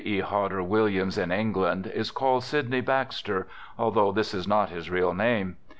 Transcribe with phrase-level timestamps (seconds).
[0.03, 0.19] E.
[0.21, 5.57] Hodder Williams in England is called Sydney Baxter, although this is not his real name.